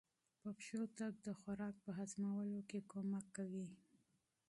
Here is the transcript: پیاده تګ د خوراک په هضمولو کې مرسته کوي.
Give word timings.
پیاده 0.59 0.87
تګ 0.97 1.13
د 1.25 1.27
خوراک 1.39 1.75
په 1.85 1.89
هضمولو 1.99 2.59
کې 2.69 2.77
مرسته 3.11 3.27
کوي. 3.35 3.67